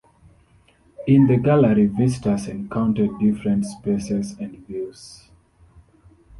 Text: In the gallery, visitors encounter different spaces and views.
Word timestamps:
In 1.05 1.27
the 1.27 1.37
gallery, 1.37 1.85
visitors 1.85 2.47
encounter 2.47 3.05
different 3.19 3.65
spaces 3.65 4.31
and 4.39 4.65
views. 4.65 5.29